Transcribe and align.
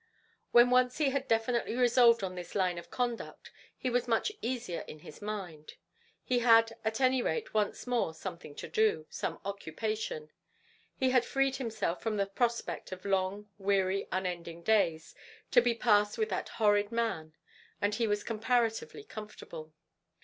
When 0.51 0.71
once 0.71 0.97
he 0.97 1.11
had 1.11 1.27
definitely 1.27 1.75
resolved 1.75 2.23
on 2.23 2.33
this 2.33 2.55
line 2.55 2.79
of 2.79 2.89
conduct 2.89 3.51
he 3.77 3.87
was 3.91 4.07
much 4.07 4.31
easier 4.41 4.79
in 4.87 5.01
his 5.01 5.21
mind; 5.21 5.75
he 6.23 6.39
had 6.39 6.75
at 6.83 6.99
any 6.99 7.21
rate 7.21 7.53
once 7.53 7.85
more 7.85 8.11
something 8.15 8.55
to 8.55 8.67
do 8.67 9.05
some 9.11 9.39
occupation. 9.45 10.31
He 10.97 11.11
had 11.11 11.23
freed 11.23 11.57
himself 11.57 12.01
from 12.01 12.17
the 12.17 12.25
prospect 12.25 12.91
of 12.91 13.05
long, 13.05 13.47
weary, 13.59 14.07
unending 14.11 14.63
days, 14.63 15.13
to 15.51 15.61
be 15.61 15.75
passed 15.75 16.17
with 16.17 16.29
that 16.29 16.49
horrid 16.57 16.91
man; 16.91 17.35
and 17.79 17.93
he 17.93 18.07
was 18.07 18.23
comparatively 18.23 19.03
comfortable. 19.03 19.71